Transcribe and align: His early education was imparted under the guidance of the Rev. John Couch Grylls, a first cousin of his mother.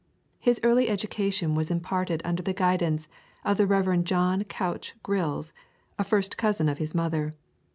His 0.39 0.59
early 0.63 0.89
education 0.89 1.53
was 1.53 1.69
imparted 1.69 2.23
under 2.25 2.41
the 2.41 2.53
guidance 2.55 3.07
of 3.45 3.57
the 3.57 3.67
Rev. 3.67 4.03
John 4.03 4.43
Couch 4.45 4.95
Grylls, 5.03 5.53
a 5.99 6.03
first 6.03 6.37
cousin 6.37 6.67
of 6.67 6.79
his 6.79 6.95
mother. 6.95 7.31